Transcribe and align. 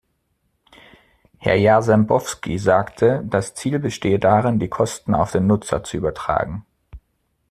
Herr 1.37 1.57
Jarzembowski 1.59 2.57
sagte, 2.57 3.21
das 3.29 3.53
Ziel 3.53 3.77
bestehe 3.77 4.17
darin, 4.17 4.57
die 4.57 4.67
Kosten 4.67 5.13
auf 5.13 5.31
den 5.31 5.45
Nutzer 5.45 5.83
zu 5.83 5.95
übertragen. 5.95 6.65